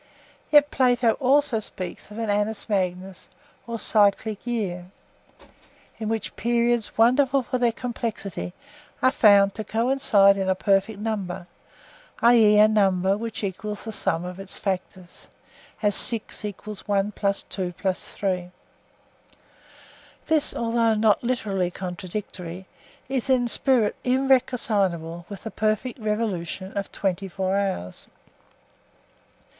Yet 0.49 0.71
Plato 0.71 1.11
also 1.19 1.59
speaks 1.59 2.09
of 2.09 2.17
an 2.17 2.27
'annus 2.27 2.67
magnus' 2.67 3.29
or 3.67 3.77
cyclical 3.77 4.35
year, 4.51 4.87
in 5.99 6.09
which 6.09 6.35
periods 6.35 6.97
wonderful 6.97 7.43
for 7.43 7.59
their 7.59 7.71
complexity 7.71 8.51
are 9.03 9.11
found 9.11 9.53
to 9.53 9.63
coincide 9.63 10.37
in 10.37 10.49
a 10.49 10.55
perfect 10.55 10.97
number, 10.97 11.45
i.e. 12.23 12.57
a 12.57 12.67
number 12.67 13.15
which 13.15 13.43
equals 13.43 13.83
the 13.83 13.91
sum 13.91 14.25
of 14.25 14.39
its 14.39 14.57
factors, 14.57 15.27
as 15.83 15.93
6 15.97 16.45
= 16.65 16.85
1 16.87 17.13
+ 17.31 17.49
2 17.49 17.71
+ 17.93 17.95
3. 17.95 18.49
This, 20.25 20.55
although 20.55 20.95
not 20.95 21.23
literally 21.23 21.69
contradictory, 21.69 22.65
is 23.07 23.29
in 23.29 23.47
spirit 23.47 23.95
irreconcilable 24.03 25.27
with 25.29 25.43
the 25.43 25.51
perfect 25.51 25.99
revolution 25.99 26.75
of 26.75 26.91
twenty 26.91 27.27
four 27.27 27.55
hours. 27.55 28.07